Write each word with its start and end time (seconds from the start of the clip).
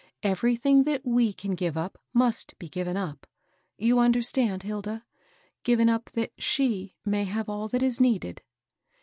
Everything 0.23 0.85
that 0.85 1.05
we 1.05 1.31
can 1.31 1.53
give 1.53 1.77
up 1.77 1.95
muBt 2.15 2.57
be 2.57 2.67
given 2.67 2.97
up, 2.97 3.27
^ 3.27 3.27
you 3.85 3.99
understand, 3.99 4.63
Hilda?— 4.63 5.05
given 5.63 5.89
up 5.89 6.05
that 6.15 6.31
alie 6.57 6.95
may 7.05 7.25
have 7.25 7.47
all 7.47 7.67
that 7.67 7.83
is 7.83 8.01
needed." 8.01 8.41